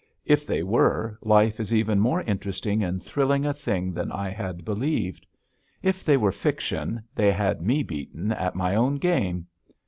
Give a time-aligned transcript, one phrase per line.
[0.25, 4.65] If they were, life is even more interesting and thrilling a thing than I had
[4.65, 5.27] believed.
[5.83, 9.45] If they were fiction, they had me beaten at my own game.